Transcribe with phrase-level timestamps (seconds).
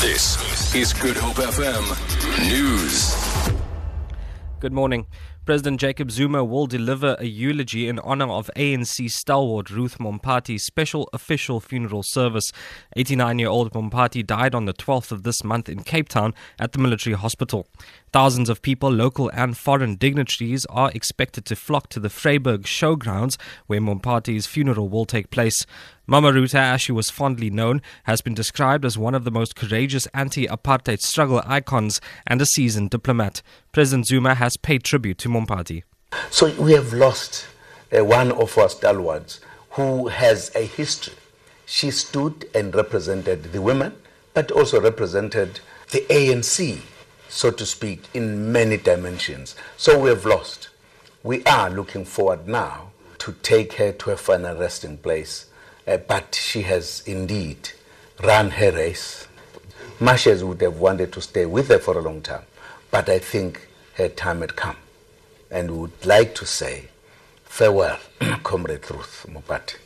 [0.00, 3.14] This is Good Hope FM News.
[4.58, 5.06] Good morning.
[5.44, 11.08] President Jacob Zuma will deliver a eulogy in honor of ANC stalwart Ruth Mompati's special
[11.12, 12.50] official funeral service.
[12.96, 16.72] 89 year old Mompati died on the 12th of this month in Cape Town at
[16.72, 17.66] the military hospital.
[18.12, 23.36] Thousands of people, local and foreign dignitaries, are expected to flock to the Vryburg showgrounds
[23.66, 25.66] where Mompati's funeral will take place.
[26.10, 29.54] Mama Ruta, as she was fondly known, has been described as one of the most
[29.54, 33.42] courageous anti apartheid struggle icons and a seasoned diplomat.
[33.70, 35.84] President Zuma has paid tribute to Mompati.
[36.28, 37.46] So we have lost
[37.96, 39.38] uh, one of our stalwarts
[39.70, 41.14] who has a history.
[41.64, 43.94] She stood and represented the women,
[44.34, 45.60] but also represented
[45.92, 46.80] the ANC,
[47.28, 49.54] so to speak, in many dimensions.
[49.76, 50.70] So we have lost.
[51.22, 55.46] We are looking forward now to take her to a final resting place
[55.86, 57.70] uh, but she has indeed
[58.22, 59.26] run her race.
[59.98, 62.42] Marshals would have wanted to stay with her for a long time,
[62.90, 64.76] but I think her time had come
[65.50, 66.88] and would like to say
[67.44, 67.98] farewell,
[68.42, 69.76] Comrade Ruth Mompati.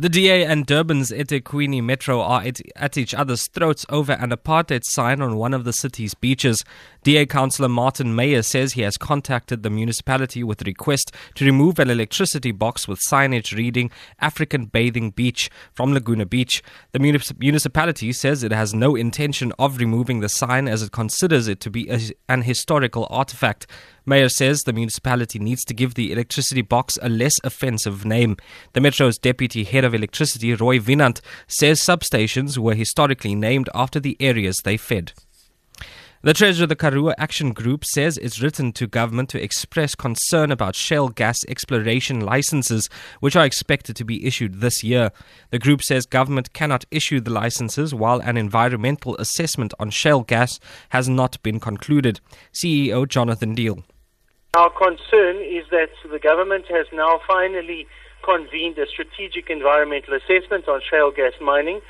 [0.00, 2.44] The DA and Durban's eThekwini Metro are
[2.76, 6.64] at each other's throats over an apartheid sign on one of the city's beaches.
[7.02, 11.80] DA Councillor Martin Meyer says he has contacted the municipality with a request to remove
[11.80, 16.62] an electricity box with signage reading African Bathing Beach from Laguna Beach.
[16.92, 21.58] The municipality says it has no intention of removing the sign as it considers it
[21.58, 23.66] to be a, an historical artifact.
[24.08, 28.38] Mayor says the municipality needs to give the electricity box a less offensive name.
[28.72, 34.16] The Metro's deputy head of electricity, Roy Wienand, says substations were historically named after the
[34.18, 35.12] areas they fed.
[36.22, 40.50] The treasurer of the Karoo Action Group says it's written to government to express concern
[40.50, 42.88] about shale gas exploration licenses,
[43.20, 45.10] which are expected to be issued this year.
[45.50, 50.58] The group says government cannot issue the licenses while an environmental assessment on shale gas
[50.88, 52.20] has not been concluded.
[52.54, 53.84] CEO Jonathan Deal.
[54.54, 57.86] Our concern is that the government has now finally
[58.24, 61.80] convened a strategic environmental assessment on shale gas mining.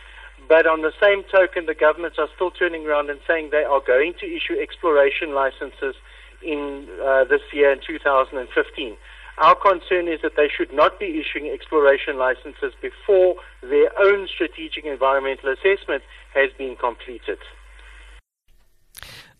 [0.48, 3.80] But on the same token, the governments are still turning around and saying they are
[3.80, 5.94] going to issue exploration licenses
[6.42, 8.96] in uh, this year in 2015.
[9.38, 14.84] Our concern is that they should not be issuing exploration licenses before their own strategic
[14.84, 16.02] environmental assessment
[16.34, 17.38] has been completed.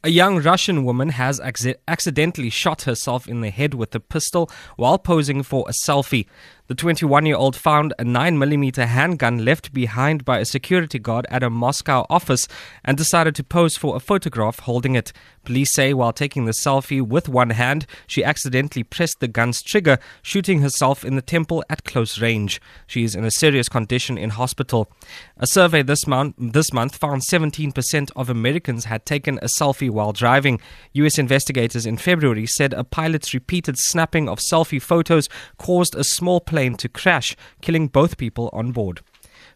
[0.04, 4.96] A young Russian woman has accidentally shot herself in the head with a pistol while
[4.96, 6.26] posing for a selfie.
[6.68, 11.42] The 21 year old found a 9mm handgun left behind by a security guard at
[11.42, 12.46] a Moscow office
[12.84, 15.10] and decided to pose for a photograph holding it.
[15.44, 19.98] Police say while taking the selfie with one hand, she accidentally pressed the gun's trigger,
[20.20, 22.60] shooting herself in the temple at close range.
[22.86, 24.92] She is in a serious condition in hospital.
[25.38, 30.12] A survey this month, this month found 17% of Americans had taken a selfie while
[30.12, 30.60] driving.
[30.92, 36.42] US investigators in February said a pilot's repeated snapping of selfie photos caused a small
[36.42, 39.00] plane plane to crash, killing both people on board.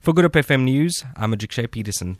[0.00, 2.18] For Good Hope FM News, I'm Ajikshay Peterson.